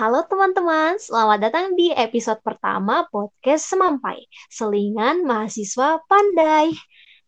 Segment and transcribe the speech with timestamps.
[0.00, 6.72] Halo teman-teman, selamat datang di episode pertama podcast Semampai, Selingan Mahasiswa Pandai.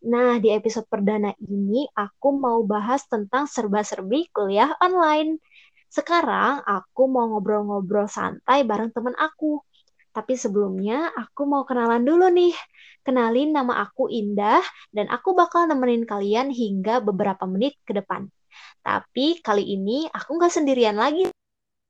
[0.09, 5.37] Nah, di episode perdana ini aku mau bahas tentang serba-serbi kuliah online.
[5.85, 9.61] Sekarang aku mau ngobrol-ngobrol santai bareng teman aku.
[10.09, 12.57] Tapi sebelumnya aku mau kenalan dulu nih.
[13.05, 18.33] Kenalin nama aku Indah dan aku bakal nemenin kalian hingga beberapa menit ke depan.
[18.81, 21.29] Tapi kali ini aku nggak sendirian lagi.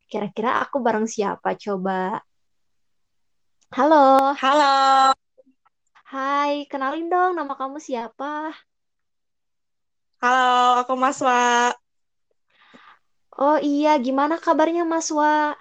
[0.09, 2.21] Kira-kira aku bareng siapa coba?
[3.73, 3.95] Halo.
[4.41, 5.13] Halo.
[6.13, 8.53] Hai, kenalin dong nama kamu siapa?
[10.21, 11.73] Halo, aku Maswa.
[13.34, 15.57] Oh iya, gimana kabarnya Maswa?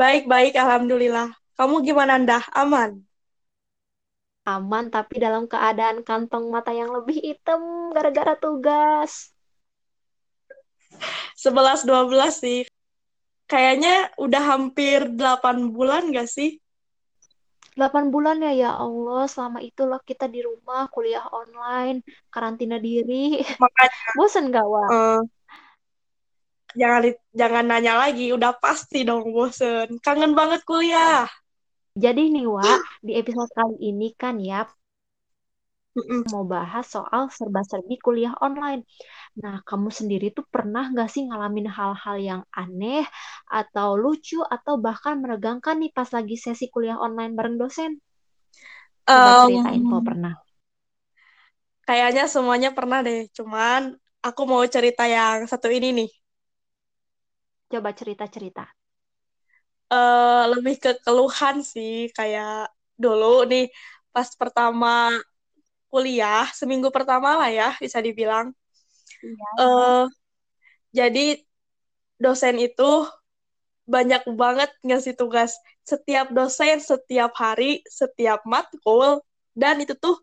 [0.00, 1.28] Baik-baik, Alhamdulillah.
[1.58, 2.44] Kamu gimana, Ndah?
[2.54, 2.90] Aman?
[4.48, 9.12] Aman, tapi dalam keadaan kantong mata yang lebih hitam gara-gara tugas.
[11.38, 12.60] 11-12 sih.
[13.48, 16.60] Kayaknya udah hampir 8 bulan gak sih?
[17.78, 19.24] 8 bulan ya, ya Allah.
[19.30, 23.38] Selama itulah kita di rumah, kuliah online, karantina diri.
[23.40, 24.88] Makanya, Bosen gak, Wak?
[24.90, 25.20] uh,
[26.74, 27.02] jangan,
[27.32, 28.34] jangan nanya lagi.
[28.34, 29.96] Udah pasti dong bosen.
[30.02, 31.24] Kangen banget kuliah.
[31.96, 34.68] Jadi nih, Wak, di episode kali ini kan ya,
[36.32, 38.82] mau bahas soal serba-serbi kuliah online.
[39.42, 43.04] Nah, kamu sendiri tuh pernah nggak sih ngalamin hal-hal yang aneh
[43.60, 47.92] atau lucu atau bahkan menegangkan nih pas lagi sesi kuliah online bareng dosen?
[49.12, 50.34] Coba Um, ceritain kalau pernah.
[51.88, 53.18] kayaknya semuanya pernah deh.
[53.36, 53.80] Cuman
[54.26, 56.08] aku mau cerita yang satu ini nih.
[57.72, 58.64] Coba cerita-cerita.
[59.92, 61.92] Uh, lebih ke keluhan sih.
[62.16, 62.68] Kayak
[63.02, 63.62] dulu nih,
[64.14, 64.88] pas pertama
[65.88, 68.52] kuliah, seminggu pertama lah ya, bisa dibilang.
[69.24, 69.48] Iya.
[69.58, 70.04] Uh,
[70.94, 71.40] jadi
[72.20, 73.08] dosen itu
[73.88, 79.24] banyak banget ngasih tugas setiap dosen, setiap hari, setiap matkul,
[79.56, 80.20] dan itu tuh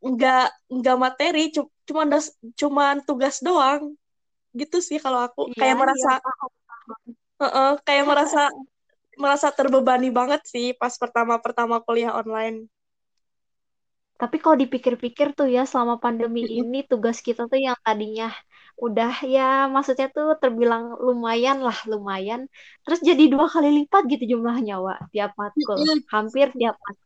[0.00, 1.52] nggak uh, nggak materi,
[1.84, 3.92] cuma dos, cuman tugas doang,
[4.56, 7.12] gitu sih kalau aku iya, kayak merasa iya.
[7.34, 8.46] Uh -uh, kayak merasa
[9.18, 12.70] merasa terbebani banget sih pas pertama-pertama kuliah online.
[14.24, 18.32] Tapi kalau dipikir-pikir tuh ya selama pandemi ini tugas kita tuh yang tadinya
[18.74, 22.50] udah ya maksudnya tuh terbilang lumayan lah lumayan
[22.82, 25.78] terus jadi dua kali lipat gitu jumlahnya Wak tiap matkul
[26.10, 27.04] hampir tiap matkul.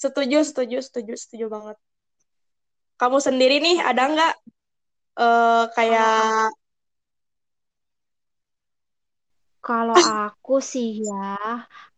[0.00, 1.76] Setuju, setuju, setuju, setuju banget.
[2.96, 4.34] Kamu sendiri nih ada nggak
[5.20, 6.48] uh, kayak
[9.60, 9.94] Kalau
[10.26, 11.36] aku sih ya,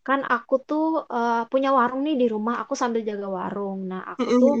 [0.03, 3.87] kan aku tuh uh, punya warung nih di rumah, aku sambil jaga warung.
[3.91, 4.55] Nah, aku tuh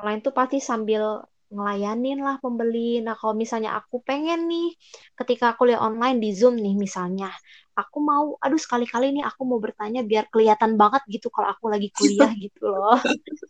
[0.00, 2.98] online tuh pasti sambil ngelayanin lah pembeli.
[3.04, 4.74] Nah, kalau misalnya aku pengen nih,
[5.14, 7.30] ketika kuliah online di Zoom nih misalnya,
[7.78, 11.88] aku mau, aduh sekali-kali nih aku mau bertanya biar kelihatan banget gitu kalau aku lagi
[11.94, 12.98] kuliah gitu loh.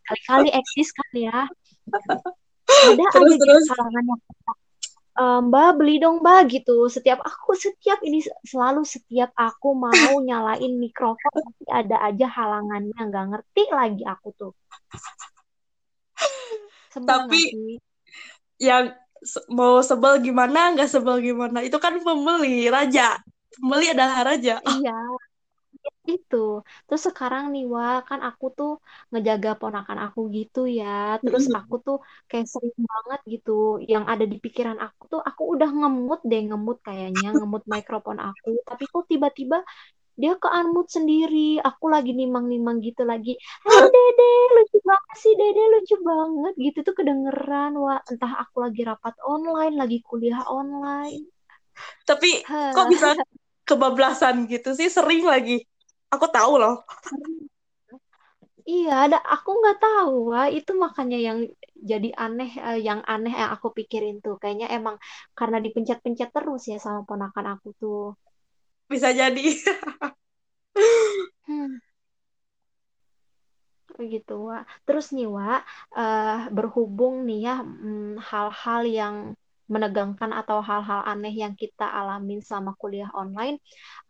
[0.02, 1.38] Sekali-kali eksis kan ya.
[2.66, 3.64] Ada terus, aja terus.
[3.70, 4.20] kalangan yang
[5.16, 6.86] Mbak beli dong Mbak gitu.
[6.92, 9.90] Setiap aku setiap ini selalu setiap aku mau
[10.28, 14.52] nyalain mikrofon pasti ada aja halangannya nggak ngerti lagi aku tuh.
[16.92, 17.40] Sebel Tapi
[18.60, 18.92] yang
[19.52, 23.16] mau sebel gimana nggak sebel gimana itu kan pembeli raja.
[23.56, 24.60] Pembeli adalah raja.
[24.60, 24.96] Iya.
[26.14, 26.36] Itu.
[26.86, 28.70] Terus sekarang nih Wak, kan aku tuh
[29.10, 30.84] ngejaga ponakan aku gitu ya.
[31.24, 31.96] Terus aku tuh
[32.30, 33.50] kayak sering banget gitu.
[33.92, 38.48] Yang ada di pikiran aku tuh aku udah ngemut deh, ngemut kayaknya, ngemut mikrofon aku.
[38.68, 39.56] Tapi kok tiba-tiba
[40.20, 41.38] dia ke unmute sendiri.
[41.68, 43.30] Aku lagi nimang-nimang gitu lagi.
[43.64, 46.52] Hei Dede, lucu banget sih Dede, lucu banget.
[46.64, 47.70] Gitu tuh kedengeran.
[47.84, 51.22] Wah, entah aku lagi rapat online, lagi kuliah online.
[52.08, 52.30] Tapi
[52.74, 53.08] kok bisa
[53.68, 54.88] kebablasan gitu sih?
[54.88, 55.66] Sering lagi.
[56.14, 56.74] Aku tahu loh.
[58.66, 61.38] Iya, ada aku nggak tahu, wah itu makanya yang
[61.90, 64.96] jadi aneh, uh, yang aneh yang aku pikirin tuh, kayaknya emang
[65.38, 67.98] karena dipencet-pencet terus ya sama ponakan aku tuh.
[68.90, 69.42] Bisa jadi.
[71.46, 71.78] hmm.
[74.12, 74.62] Gitu, Wak.
[74.86, 75.60] Terus nih, Wak,
[75.96, 77.54] uh, berhubung nih ya
[78.28, 79.16] hal-hal hmm, yang
[79.66, 83.58] menegangkan atau hal-hal aneh yang kita alamin selama kuliah online,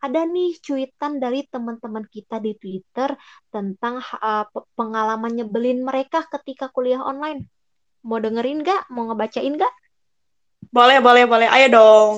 [0.01, 3.17] ada nih cuitan dari teman-teman kita di Twitter
[3.49, 4.45] tentang uh,
[4.77, 7.49] pengalaman nyebelin mereka ketika kuliah online.
[8.05, 8.87] Mau dengerin gak?
[8.93, 9.73] Mau ngebacain gak?
[10.69, 11.47] Boleh, boleh, boleh.
[11.49, 12.13] Ayo dong.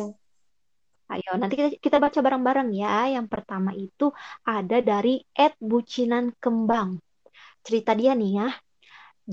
[1.09, 3.09] Ayo, nanti kita, kita baca bareng-bareng ya.
[3.09, 4.13] Yang pertama itu
[4.45, 7.01] ada dari Ed Bucinan Kembang.
[7.65, 8.49] Cerita dia nih ya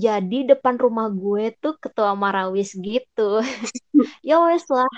[0.05, 3.21] jadi depan rumah gue tuh ketua marawis gitu
[4.27, 4.89] ya wes lah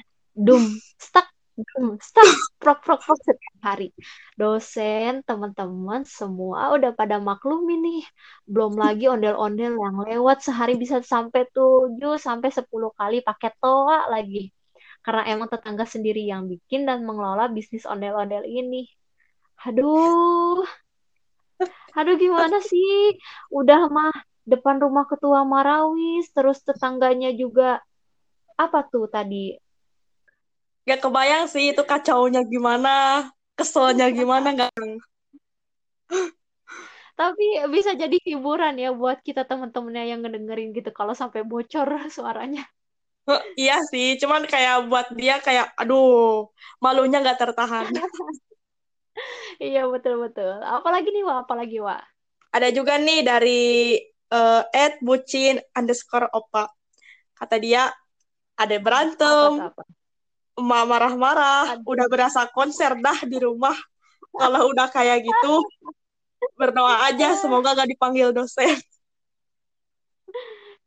[0.46, 0.64] dum
[1.06, 1.28] stuck
[1.76, 2.30] Hmm, Start
[2.62, 3.92] prok prok prok setiap hari.
[4.40, 8.00] Dosen, teman-teman semua udah pada maklum ini.
[8.48, 14.56] Belum lagi ondel-ondel yang lewat sehari bisa sampai 7 sampai 10 kali pakai toa lagi.
[15.04, 18.88] Karena emang tetangga sendiri yang bikin dan mengelola bisnis ondel-ondel ini.
[19.68, 20.64] Aduh,
[21.98, 23.20] aduh gimana sih?
[23.52, 27.82] Udah mah depan rumah ketua Marawis, terus tetangganya juga
[28.60, 29.56] apa tuh tadi?
[30.88, 32.90] Gak kebayang sih itu kacaunya gimana,
[33.58, 34.72] keselnya gimana nggak?
[37.20, 42.64] Tapi bisa jadi hiburan ya buat kita teman-temannya yang ngedengerin gitu kalau sampai bocor suaranya.
[43.60, 46.50] Iya sih, cuman kayak buat dia kayak aduh,
[46.82, 47.86] malunya nggak tertahan.
[49.60, 50.64] Iya betul-betul.
[50.64, 52.02] Apalagi nih Wak, apalagi Wak?
[52.56, 53.62] Ada juga nih dari
[54.34, 56.70] uh, Ed Bucin underscore Opa.
[57.36, 57.90] Kata dia,
[58.60, 59.72] ada berantem,
[60.60, 63.76] emak marah-marah, udah berasa konser dah di rumah.
[64.36, 65.54] Kalau udah kayak gitu,
[66.60, 68.76] berdoa aja semoga gak dipanggil dosen.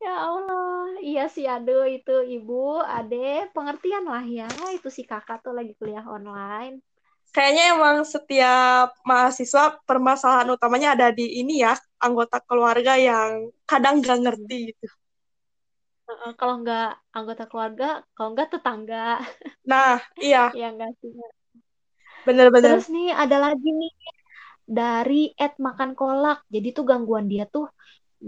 [0.02, 4.50] Ya Allah, iya sih aduh itu ibu, ade, pengertian lah ya.
[4.74, 6.82] Itu si kakak tuh lagi kuliah online.
[7.32, 11.72] Kayaknya emang setiap mahasiswa permasalahan utamanya ada di ini ya,
[12.04, 14.86] anggota keluarga yang kadang gak ngerti gitu.
[16.10, 16.84] Uh, kalau nggak
[17.16, 17.84] anggota keluarga,
[18.14, 18.98] kalau nggak tetangga.
[19.64, 21.12] Nah, iya, Ya enggak sih.
[22.26, 22.62] bener-bener.
[22.62, 23.92] Terus nih ada lagi nih
[24.78, 26.38] dari Ed makan kolak.
[26.54, 27.64] Jadi tuh gangguan dia tuh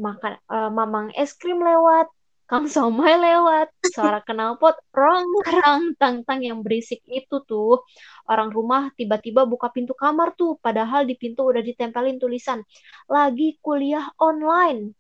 [0.07, 2.07] makan eh, mamang es krim lewat,
[2.45, 7.81] Kang Somai lewat, suara knalpot rong rong tang tang yang berisik itu tuh
[8.29, 12.61] orang rumah tiba-tiba buka pintu kamar tuh, padahal di pintu udah ditempelin tulisan
[13.09, 14.93] lagi kuliah online.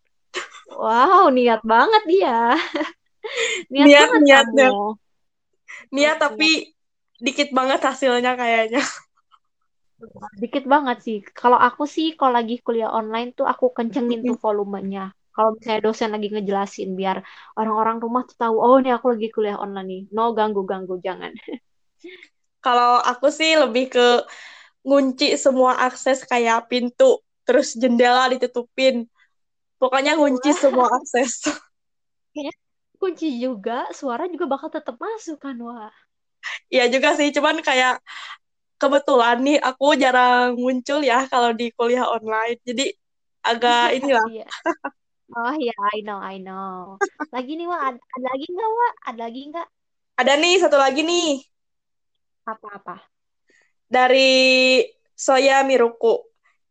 [0.73, 2.57] Wow, niat banget dia.
[3.73, 4.57] Niat, Niat, banget niat, kamu.
[4.57, 4.75] niat.
[5.97, 6.49] Niat tapi
[7.25, 8.85] dikit banget hasilnya kayaknya.
[10.37, 11.19] Dikit banget sih.
[11.33, 15.13] Kalau aku sih, kalau lagi kuliah online tuh aku kencengin tuh volumenya.
[15.35, 17.17] Kalau misalnya dosen lagi ngejelasin, biar
[17.59, 20.03] orang-orang rumah tuh tahu, oh ini aku lagi kuliah online nih.
[20.17, 21.33] No ganggu-ganggu, jangan.
[22.65, 24.07] Kalau aku sih lebih ke
[24.87, 29.05] ngunci semua akses kayak pintu, terus jendela ditutupin.
[29.81, 31.33] Pokoknya ngunci semua akses.
[33.01, 35.93] Kunci juga, suara juga bakal tetap masuk kan, wah.
[36.73, 37.93] Iya juga sih, cuman kayak
[38.81, 42.59] kebetulan nih aku jarang muncul ya kalau di kuliah online.
[42.69, 42.85] Jadi
[43.51, 44.27] agak inilah.
[44.33, 44.47] Iya.
[45.35, 46.95] Oh iya, I know, I know.
[47.35, 47.81] Lagi nih, Wak.
[47.83, 48.93] Ada, ada lagi nggak, Wak?
[49.09, 49.67] Ada lagi nggak?
[50.15, 51.43] Ada nih satu lagi nih
[52.47, 52.97] Apa-apa?
[53.91, 54.31] dari
[55.15, 56.23] Soya Miruku.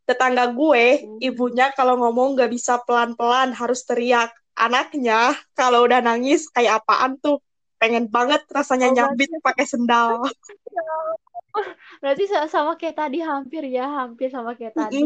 [0.04, 1.16] Tetangga gue, Hmm.
[1.20, 4.28] ibunya kalau ngomong gak bisa pelan-pelan, harus teriak.
[4.54, 7.40] Anaknya kalau udah nangis kayak apaan tuh?
[7.80, 10.24] Pengen banget rasanya Oh, nyambit pakai sendal.
[12.02, 13.88] Berarti sa- sama kayak tadi, hampir ya.
[13.88, 15.00] Hampir sama kayak tadi.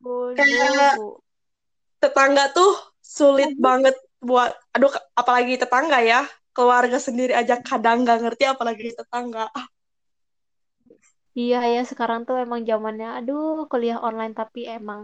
[0.00, 0.94] Bu, bu, Kayak.
[2.02, 2.70] Tetangga tuh
[3.16, 3.66] sulit Aduh.
[3.66, 3.94] banget
[4.28, 6.20] buat, aduh apalagi tetangga ya.
[6.56, 9.46] Keluarga sendiri aja kadang gak ngerti apalagi tetangga.
[11.40, 15.00] Iya ya sekarang tuh emang zamannya aduh kuliah online tapi emang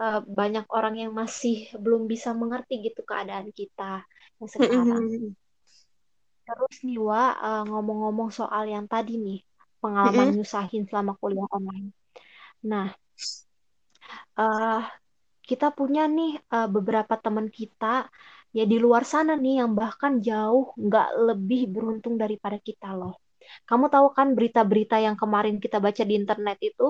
[0.00, 1.54] eh, banyak orang yang masih
[1.84, 3.82] belum bisa mengerti gitu keadaan kita
[4.38, 5.04] yang sekarang.
[6.46, 9.38] Terus nih Wa, eh, ngomong-ngomong soal yang tadi nih,
[9.82, 11.88] pengalaman nyusahin selama kuliah online.
[12.70, 12.86] Nah,
[14.38, 14.80] eh
[15.48, 17.86] kita punya nih eh, beberapa teman kita
[18.56, 23.12] ya di luar sana nih yang bahkan jauh nggak lebih beruntung daripada kita loh.
[23.68, 26.84] Kamu tahu kan berita-berita yang kemarin kita baca di internet itu?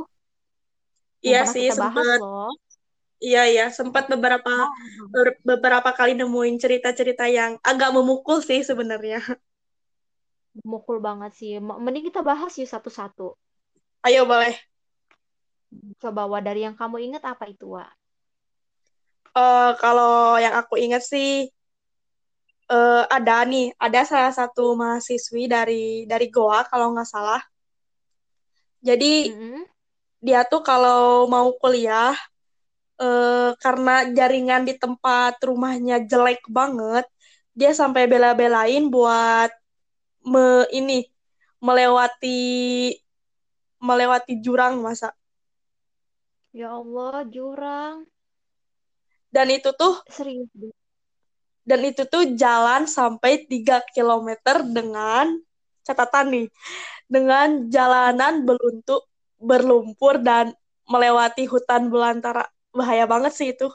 [1.27, 1.67] Iya sih
[2.21, 2.49] loh.
[3.27, 4.51] Iya iya sempat beberapa
[5.15, 9.19] ber- beberapa kali nemuin cerita-cerita yang agak memukul sih sebenarnya.
[10.71, 11.53] Mukul banget sih.
[11.85, 13.27] Mending kita bahas yuk satu-satu.
[14.07, 14.55] Ayo boleh.
[16.03, 17.85] Coba Wa, dari yang kamu ingat apa itu, Wa?
[19.43, 21.51] Eh, kalau yang aku ingat sih
[22.75, 27.41] eh, ada nih, ada salah satu mahasiswi dari dari Goa kalau nggak salah.
[28.87, 29.67] Jadi Mm-mm.
[30.27, 32.15] dia tuh kalau mau kuliah
[33.03, 37.05] eh, karena jaringan di tempat rumahnya jelek banget,
[37.59, 39.51] dia sampai bela-belain buat
[40.33, 40.95] me, ini
[41.67, 42.39] melewati
[43.87, 45.09] melewati jurang masa.
[46.59, 47.97] Ya Allah, jurang.
[49.35, 50.47] Dan itu tuh Serius.
[51.67, 54.29] dan itu tuh jalan sampai 3 km
[54.71, 55.27] dengan
[55.83, 56.47] catatan nih,
[57.11, 59.03] dengan jalanan beluntu
[59.43, 60.55] berlumpur dan
[60.87, 62.47] melewati hutan belantara.
[62.71, 63.69] Bahaya banget sih itu.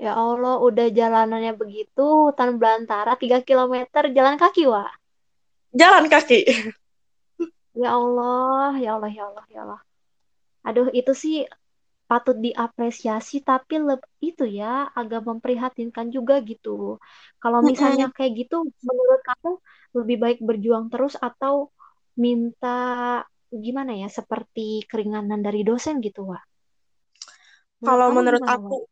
[0.00, 3.74] Ya Allah, udah jalanannya begitu, hutan belantara 3 km
[4.16, 4.88] jalan kaki, Wa.
[5.76, 6.40] jalan kaki.
[7.72, 9.80] Ya Allah, ya Allah, ya Allah, ya Allah.
[10.68, 11.48] Aduh, itu sih
[12.12, 13.80] patut diapresiasi, tapi
[14.20, 17.00] itu ya agak memprihatinkan juga gitu.
[17.40, 19.50] Kalau misalnya kayak gitu, menurut kamu
[19.96, 21.72] lebih baik berjuang terus atau
[22.20, 26.44] minta gimana ya, seperti keringanan dari dosen gitu, Wak?
[27.80, 28.76] Kalau menurut gimana, Wak?
[28.76, 28.84] aku,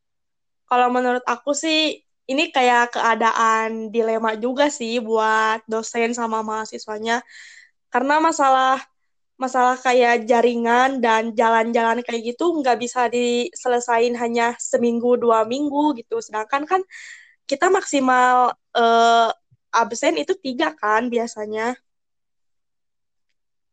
[0.64, 7.20] kalau menurut aku sih ini kayak keadaan dilema juga sih buat dosen sama mahasiswanya.
[7.92, 8.80] Karena masalah
[9.42, 16.20] masalah kayak jaringan dan jalan-jalan kayak gitu nggak bisa diselesain hanya seminggu dua minggu gitu.
[16.26, 16.82] Sedangkan kan
[17.50, 19.28] kita maksimal eh,
[19.82, 21.76] absen itu tiga kan biasanya.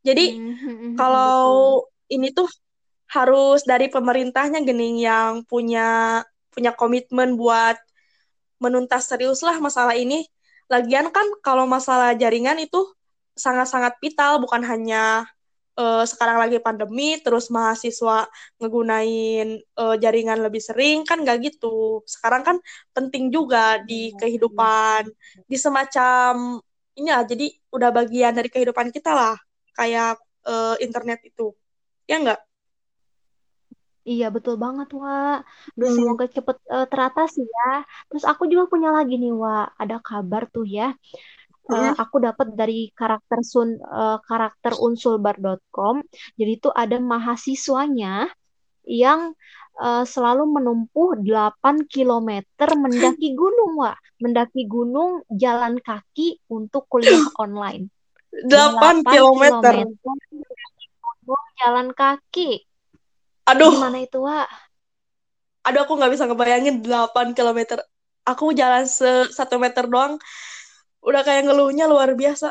[0.08, 1.70] Jadi Hmm, hmm, hmm, kalau betul.
[2.16, 2.48] ini tuh
[3.16, 6.22] harus dari pemerintahnya gening yang punya
[6.54, 7.78] punya komitmen buat
[8.64, 10.26] menuntas serius lah masalah ini.
[10.74, 12.80] Lagian kan kalau masalah jaringan itu
[13.38, 15.28] sangat-sangat vital, bukan hanya
[15.80, 18.26] eh, sekarang lagi pandemi, terus mahasiswa
[18.60, 22.02] ngegunain eh, jaringan lebih sering, kan nggak gitu.
[22.14, 22.58] Sekarang kan
[22.96, 24.20] penting juga di Iya, iya.
[24.20, 25.04] kehidupan,
[25.50, 26.34] di semacam
[26.98, 29.36] ini lah, jadi udah bagian dari kehidupan kita lah,
[29.78, 30.18] kayak
[30.50, 31.54] eh, internet itu.
[32.10, 32.40] Ya nggak?
[34.10, 35.36] Iya betul banget Wak.
[35.80, 35.96] Duh Hmm.
[35.98, 37.64] semoga cepet eh, teratasi ya.
[38.08, 39.64] Terus aku juga punya lagi nih Wak.
[39.82, 40.84] Ada kabar tuh ya.
[41.68, 41.94] Mm-mm.
[42.00, 46.00] aku dapat dari karakter sun eh, karakter unsulbar.com.
[46.40, 48.32] Jadi itu ada mahasiswanya
[48.88, 49.36] yang
[49.84, 54.00] eh, selalu menempuh 8 kilometer mendaki gunung Wak.
[54.24, 57.92] Mendaki gunung jalan kaki untuk kuliah online.
[58.32, 59.74] 8 8 kilometer.
[59.84, 60.16] kilometer
[61.28, 62.64] gunung jalan kaki.
[63.48, 64.48] Aduh, Gimana itu Wak?
[65.68, 67.84] aduh aku nggak bisa ngebayangin 8 kilometer.
[68.24, 70.16] Aku jalan se satu meter doang,
[71.08, 72.48] udah kayak ngeluhnya luar biasa.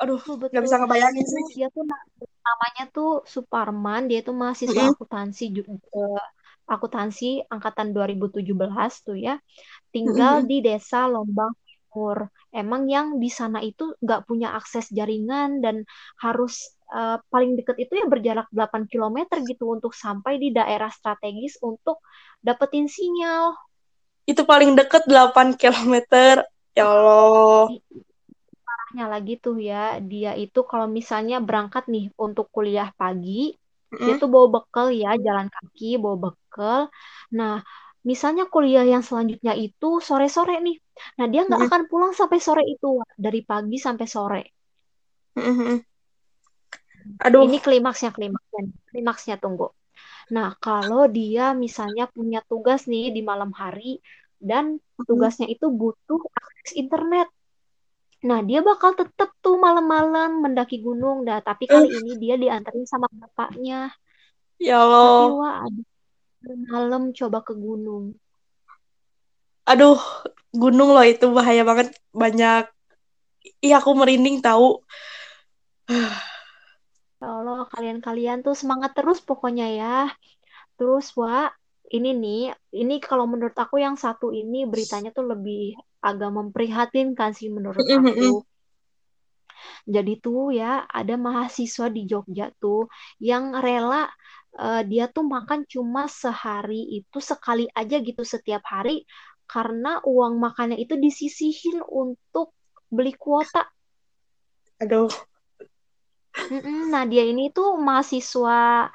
[0.00, 0.20] Aduh,
[0.50, 0.66] nggak betul.
[0.66, 1.46] bisa ngebayangin sih.
[1.54, 2.04] Dia tuh na-
[2.46, 5.70] namanya tuh Suparman, dia tuh mahasiswa Mm-mm, akuntansi juga
[6.74, 9.34] akuntansi angkatan 2017 tuh ya.
[9.94, 12.18] Tinggal mm-mm, di Desa Lombang Timur.
[12.60, 15.76] Emang yang di sana itu nggak punya akses jaringan dan
[16.24, 16.54] harus
[16.96, 21.96] eh, paling deket itu ya berjarak 8 kilometer gitu untuk sampai di daerah strategis untuk
[22.46, 23.44] dapetin sinyal.
[24.32, 26.34] Itu paling deket 8 kilometer.
[26.80, 27.70] Ya Allah.
[28.66, 29.74] parahnya lagi tuh ya,
[30.10, 33.30] dia itu kalau misalnya berangkat nih untuk kuliah pagi,
[34.04, 36.80] dia Mm-mm, tuh bawa bekal ya, jalan kaki, bawa bekal.
[37.38, 37.52] Nah,
[38.10, 40.76] misalnya kuliah yang selanjutnya itu sore-sore nih.
[41.18, 42.86] Nah, dia nggak akan pulang sampai sore itu,
[43.24, 44.38] dari pagi sampai sore.
[45.36, 45.84] mm-mm.
[47.24, 47.46] Aduh.
[47.46, 48.60] Ini klimaksnya, klimaksnya,
[48.90, 49.66] klimaksnya tunggu.
[50.36, 53.82] Nah, kalau dia misalnya punya tugas nih di malam hari
[54.50, 54.64] dan
[55.08, 57.28] Tugasnya itu butuh akses internet.
[58.20, 61.24] Nah, dia bakal tetap tuh malam-malam mendaki gunung.
[61.24, 63.88] Dah, tapi Eh, kali ini dia diantarin sama bapaknya.
[64.60, 65.68] ya Allah.
[66.72, 68.16] malam coba ke gunung.
[69.70, 69.96] Aduh,
[70.52, 71.94] gunung loh itu bahaya banget.
[72.12, 72.64] Banyak.
[73.64, 74.80] Iya, aku merinding tahu.
[77.20, 79.96] Ya Allah, kalian-kalian tuh semangat terus pokoknya ya.
[80.80, 81.52] Terus, wah,
[81.90, 82.42] ini nih,
[82.78, 88.46] ini kalau menurut aku yang satu ini beritanya tuh lebih agak memprihatinkan sih menurut aku.
[89.84, 92.86] Jadi tuh ya ada mahasiswa di Jogja tuh
[93.18, 94.06] yang rela
[94.56, 99.04] eh, dia tuh makan cuma sehari itu sekali aja gitu setiap hari
[99.50, 102.54] karena uang makannya itu disisihin untuk
[102.86, 103.66] beli kuota.
[104.78, 105.10] Aduh.
[106.90, 108.88] Nah dia ini tuh mahasiswa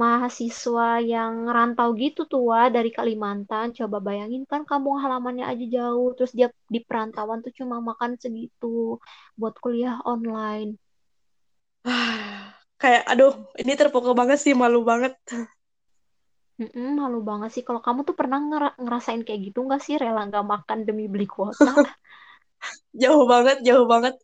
[0.00, 3.66] mahasiswa yang rantau gitu tuh Wak, dari Kalimantan.
[3.78, 8.66] Coba bayangin kan kampung halamannya aja jauh, terus dia di perantauan tuh cuma makan segitu
[9.40, 10.70] buat kuliah online.
[12.82, 13.32] Kayak, aduh,
[13.62, 15.12] ini terpukul banget sih, malu banget.
[16.60, 17.62] Mm-mm, malu banget sih.
[17.66, 19.94] Kalau kamu tuh pernah ngera- ngerasain kayak gitu nggak sih?
[20.02, 21.70] Rela nggak makan demi beli kuota?
[23.02, 24.14] Jauh banget, jauh banget.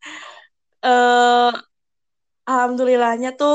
[0.86, 1.50] eh
[2.50, 3.54] alhamdulillahnya tuh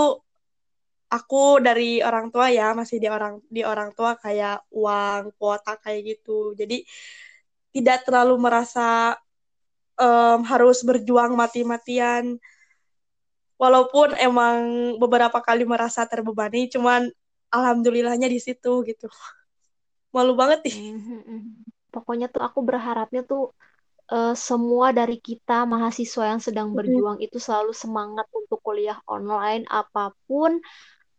[1.13, 6.17] aku dari orang tua ya, masih di orang di orang tua kayak uang kuota kayak
[6.17, 6.57] gitu.
[6.57, 6.81] Jadi
[7.73, 9.17] tidak terlalu merasa
[9.97, 12.41] em, harus berjuang mati-matian.
[13.61, 14.57] Walaupun emang
[14.97, 17.07] beberapa kali merasa terbebani, cuman
[17.53, 19.07] alhamdulillahnya di situ gitu.
[20.15, 20.77] Malu banget nih.
[20.97, 21.41] Mhm.
[21.93, 23.53] Pokoknya tuh aku berharapnya tuh
[24.09, 30.09] eh, semua dari kita mahasiswa yang sedang berjuang itu selalu semangat untuk kuliah online apa
[30.25, 30.57] pun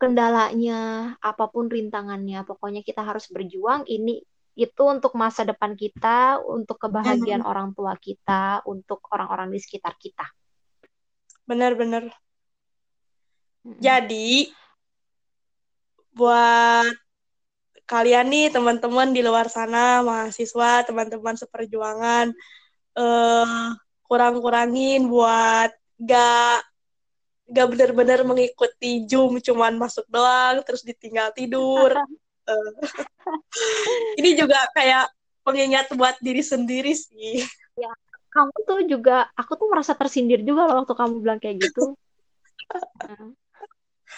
[0.04, 2.44] kendalanya, apa pun rintangannya.
[2.44, 3.88] Pokoknya kita harus berjuang.
[3.88, 4.20] Ini
[4.54, 10.28] itu untuk masa depan kita, untuk kebahagiaan orang tua kita, untuk orang-orang di sekitar kita.
[11.48, 12.08] benar-benar.
[13.64, 14.52] Jadi
[16.12, 16.88] buat
[17.84, 22.32] kalian nih teman-teman di luar sana mahasiswa teman-teman seperjuangan
[22.96, 23.68] eh,
[24.08, 26.60] kurang-kurangin buat gak
[27.44, 31.92] gak benar-benar mengikuti Zoom cuman masuk doang terus ditinggal tidur
[32.48, 32.72] uh,
[34.20, 35.12] ini juga kayak
[35.44, 37.44] pengingat buat diri sendiri sih
[37.76, 37.92] ya
[38.32, 41.94] kamu tuh juga aku tuh merasa tersindir juga loh waktu kamu bilang kayak gitu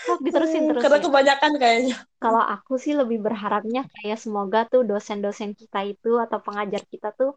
[0.06, 0.83] Oh, diterusin terus.
[0.83, 1.97] Karena kebanyakan kayaknya.
[2.21, 7.37] Kalau aku sih lebih berharapnya kayak semoga tuh dosen-dosen kita itu atau pengajar kita tuh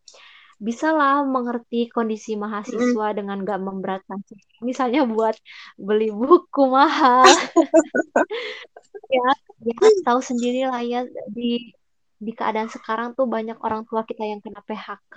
[0.60, 3.16] bisa lah mengerti kondisi mahasiswa mm.
[3.16, 4.20] dengan gak memberatkan
[4.60, 5.40] misalnya buat
[5.80, 7.24] beli buku mahal
[9.16, 9.30] ya
[9.64, 11.72] ya tahu sendiri lah ya di
[12.20, 15.16] di keadaan sekarang tuh banyak orang tua kita yang kena PHK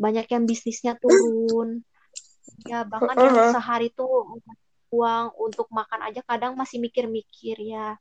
[0.00, 1.84] banyak yang bisnisnya turun
[2.64, 3.36] ya bahkan uh -huh.
[3.36, 4.40] yang sehari tuh
[4.90, 8.00] uang untuk makan aja kadang masih mikir-mikir ya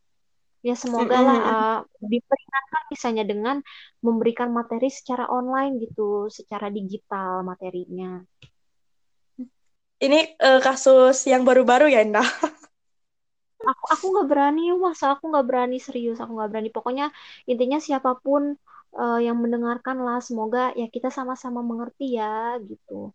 [0.59, 3.57] ya semoga lah uh, diperingatkan misalnya dengan
[4.03, 8.19] memberikan materi secara online gitu secara digital materinya.
[9.99, 12.27] Ini uh, kasus yang baru-baru ya Indah?
[13.59, 16.23] Aku aku nggak berani masa aku nggak berani serius.
[16.23, 16.69] Aku nggak berani.
[16.71, 17.11] Pokoknya
[17.43, 18.55] intinya siapa pun
[18.95, 23.11] uh, yang mendengarkan lah semoga ya kita sama-sama mengerti ya gitu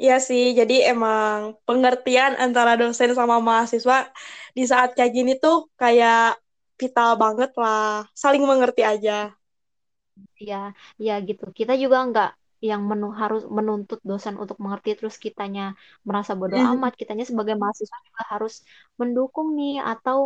[0.00, 4.08] Iya sih, jadi emang pengertian antara dosen sama mahasiswa
[4.56, 6.40] di saat kayak gini tuh kayak
[6.80, 9.28] vital banget lah, saling mengerti aja.
[10.40, 11.44] Iya, ya gitu.
[11.52, 12.30] Kita juga nggak
[12.60, 15.76] yang menu harus menuntut dosen untuk mengerti terus kitanya
[16.08, 16.72] merasa bodoh mm.
[16.80, 16.92] amat.
[16.96, 18.54] Kitanya sebagai mahasiswa juga harus
[19.00, 20.18] mendukung nih atau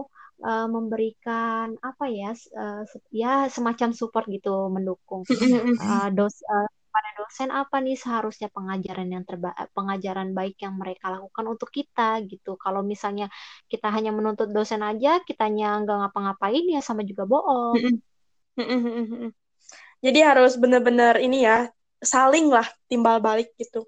[0.42, 2.30] uh, memberikan apa ya,
[2.62, 5.26] uh, ya semacam support gitu, mendukung
[5.82, 6.70] uh, dos uh,
[7.34, 12.54] dosen apa nih seharusnya pengajaran yang terba pengajaran baik yang mereka lakukan untuk kita gitu.
[12.54, 13.26] Kalau misalnya
[13.66, 17.74] kita hanya menuntut dosen aja, kitanya nggak ngapa-ngapain ya sama juga bohong.
[19.98, 21.66] Jadi harus benar-benar ini ya,
[21.98, 23.82] saling lah timbal balik gitu.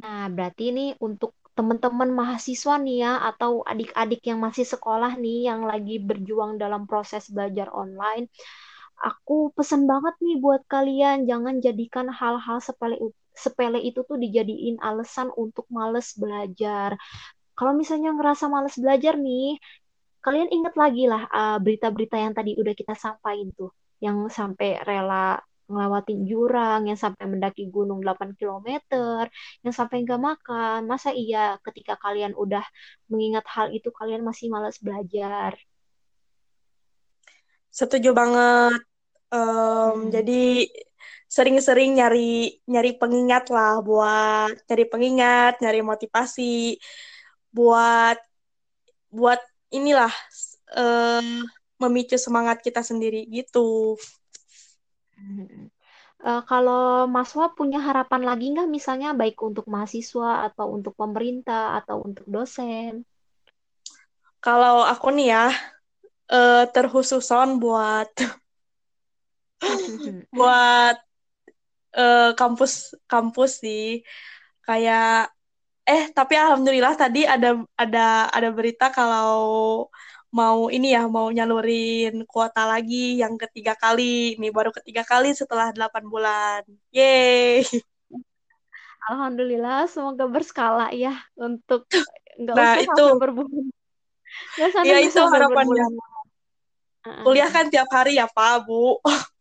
[0.00, 5.68] Nah, berarti ini untuk teman-teman mahasiswa nih ya atau adik-adik yang masih sekolah nih yang
[5.68, 8.32] lagi berjuang dalam proses belajar online
[9.04, 12.96] aku pesen banget nih buat kalian jangan jadikan hal-hal sepele
[13.34, 16.96] sepele itu tuh dijadiin alasan untuk males belajar.
[17.54, 19.58] Kalau misalnya ngerasa males belajar nih,
[20.24, 25.38] kalian ingat lagi lah uh, berita-berita yang tadi udah kita sampaikan tuh, yang sampai rela
[25.64, 28.68] ngelewatin jurang, yang sampai mendaki gunung 8 km,
[29.64, 30.80] yang sampai nggak makan.
[30.86, 32.62] Masa iya ketika kalian udah
[33.10, 35.56] mengingat hal itu kalian masih malas belajar?
[37.74, 38.93] Setuju banget.
[39.34, 40.14] Um, hmm.
[40.14, 40.70] Jadi
[41.26, 46.78] sering-sering nyari nyari pengingat lah buat nyari pengingat, nyari motivasi
[47.50, 48.14] buat
[49.10, 49.42] buat
[49.74, 50.10] inilah
[50.78, 51.42] um,
[51.82, 53.98] memicu semangat kita sendiri gitu.
[56.22, 62.06] Uh, kalau Maswa punya harapan lagi nggak misalnya baik untuk mahasiswa atau untuk pemerintah atau
[62.06, 63.02] untuk dosen?
[64.38, 65.46] Kalau aku nih ya,
[66.30, 68.12] uh, terkhususon buat
[70.36, 70.96] buat
[71.96, 74.02] uh, kampus kampus sih.
[74.64, 75.32] Kayak
[75.84, 79.86] eh tapi alhamdulillah tadi ada ada ada berita kalau
[80.34, 85.70] mau ini ya mau nyalurin kuota lagi yang ketiga kali ini baru ketiga kali setelah
[85.70, 86.62] delapan bulan.
[86.90, 87.62] Yeay.
[89.04, 91.86] Alhamdulillah semoga berskala ya untuk
[92.40, 93.06] nggak nah, usah itu.
[93.20, 93.64] berbulan.
[94.82, 95.86] Ya itu harapannya.
[97.22, 98.96] kuliah kan tiap hari ya Pak Bu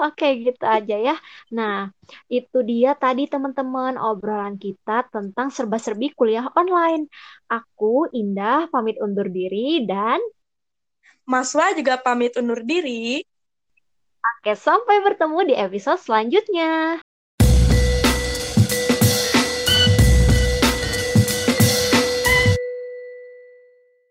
[0.00, 1.16] Oke, gitu aja ya.
[1.52, 1.92] Nah,
[2.32, 7.04] itu dia tadi teman-teman obrolan kita tentang serba-serbi kuliah online.
[7.52, 10.18] Aku, Indah, pamit undur diri dan...
[11.28, 13.20] Maswa juga pamit undur diri.
[14.40, 16.98] Oke, sampai bertemu di episode selanjutnya.